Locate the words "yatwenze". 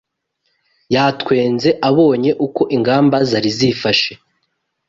0.93-1.69